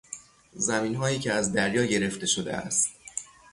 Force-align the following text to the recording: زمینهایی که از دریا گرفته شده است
زمینهایی 0.55 1.19
که 1.19 1.33
از 1.33 1.53
دریا 1.53 1.85
گرفته 1.85 2.25
شده 2.25 2.53
است 2.53 2.89